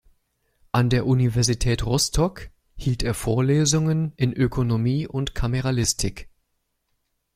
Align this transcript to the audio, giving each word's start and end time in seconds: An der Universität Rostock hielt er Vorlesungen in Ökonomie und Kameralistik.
An 0.71 0.89
der 0.89 1.05
Universität 1.05 1.85
Rostock 1.85 2.49
hielt 2.75 3.03
er 3.03 3.13
Vorlesungen 3.13 4.13
in 4.17 4.33
Ökonomie 4.33 5.05
und 5.05 5.35
Kameralistik. 5.35 6.27